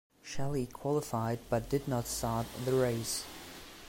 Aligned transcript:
Shelly 0.23 0.65
qualified 0.65 1.37
but 1.47 1.69
did 1.69 1.87
not 1.87 2.07
start 2.07 2.47
the 2.65 2.73
race. 2.73 3.23